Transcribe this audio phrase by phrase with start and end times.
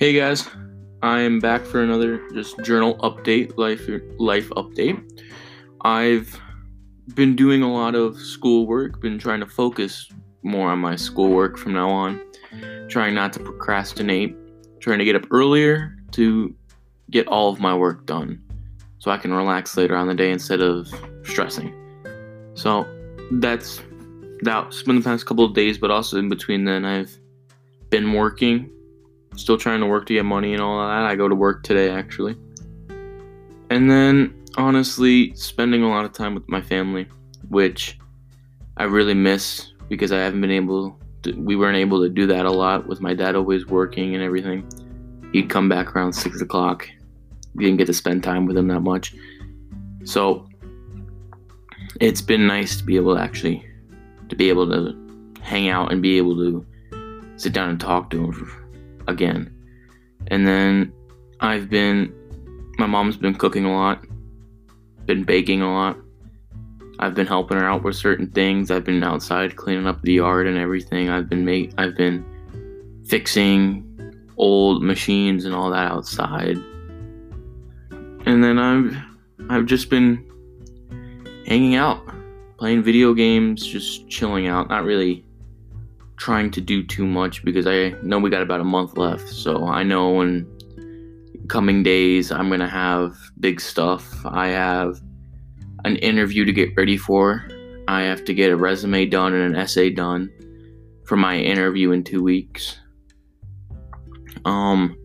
[0.00, 0.48] Hey guys,
[1.02, 3.82] I am back for another just journal update, life
[4.18, 4.98] life update.
[5.82, 6.40] I've
[7.14, 10.10] been doing a lot of schoolwork, been trying to focus
[10.42, 12.18] more on my schoolwork from now on,
[12.88, 14.34] trying not to procrastinate,
[14.80, 16.54] trying to get up earlier to
[17.10, 18.42] get all of my work done
[19.00, 20.88] so I can relax later on the day instead of
[21.24, 21.74] stressing.
[22.54, 22.86] So
[23.32, 23.82] that's
[24.40, 27.14] that's been the past couple of days, but also in between then I've
[27.90, 28.70] been working
[29.36, 31.04] still trying to work to get money and all that.
[31.04, 32.36] I go to work today actually.
[33.70, 37.06] And then honestly, spending a lot of time with my family,
[37.48, 37.98] which
[38.76, 42.46] I really miss because I haven't been able to, we weren't able to do that
[42.46, 44.68] a lot with my dad always working and everything.
[45.32, 46.88] He'd come back around six o'clock.
[47.54, 49.14] We didn't get to spend time with him that much.
[50.04, 50.48] So
[52.00, 53.66] it's been nice to be able to actually
[54.28, 54.96] to be able to
[55.42, 56.66] hang out and be able to
[57.36, 58.32] sit down and talk to him
[59.10, 59.54] again.
[60.28, 60.92] And then
[61.40, 62.12] I've been,
[62.78, 64.04] my mom's been cooking a lot,
[65.06, 65.96] been baking a lot.
[66.98, 68.70] I've been helping her out with certain things.
[68.70, 71.08] I've been outside cleaning up the yard and everything.
[71.08, 72.24] I've been make, I've been
[73.06, 73.86] fixing
[74.36, 76.56] old machines and all that outside.
[78.26, 78.96] And then I've
[79.48, 80.24] I've just been
[81.46, 82.00] hanging out,
[82.58, 85.24] playing video games, just chilling out, not really
[86.20, 89.26] trying to do too much because I know we got about a month left.
[89.26, 90.46] So I know in
[91.48, 94.14] coming days I'm going to have big stuff.
[94.26, 95.00] I have
[95.86, 97.48] an interview to get ready for.
[97.88, 100.30] I have to get a resume done and an essay done
[101.06, 102.78] for my interview in 2 weeks.
[104.44, 104.96] Um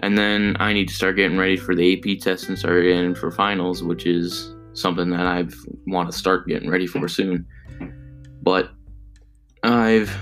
[0.00, 3.14] and then I need to start getting ready for the AP test and start getting
[3.14, 5.46] for finals, which is something that I
[5.86, 7.46] want to start getting ready for soon.
[8.42, 8.70] But
[9.62, 10.14] I've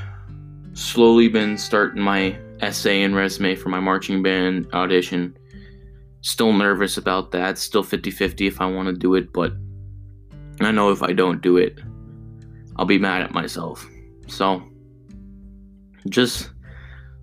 [0.83, 5.37] slowly been starting my essay and resume for my marching band audition.
[6.21, 7.59] Still nervous about that.
[7.59, 9.53] Still 50 50 if I want to do it, but
[10.61, 11.81] I know if I don't do it,
[12.77, 13.89] I'll be mad at myself.
[14.29, 14.63] So,
[16.09, 16.51] just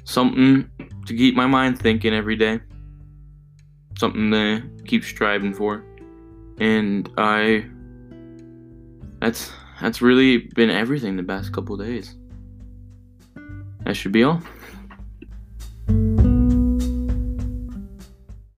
[0.03, 0.69] something
[1.05, 2.59] to keep my mind thinking every day.
[3.97, 5.83] Something to keep striving for.
[6.59, 7.65] And I
[9.21, 9.51] that's
[9.81, 12.15] that's really been everything the past couple days.
[13.89, 14.43] That should be all.